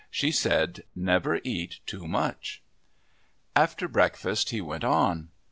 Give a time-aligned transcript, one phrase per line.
[0.09, 2.63] She said, "Never eat too much."
[3.55, 5.29] After breakfast he went on.